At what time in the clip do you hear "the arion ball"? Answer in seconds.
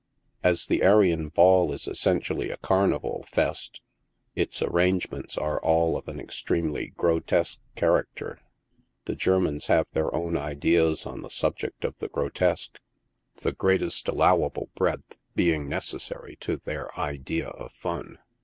0.65-1.71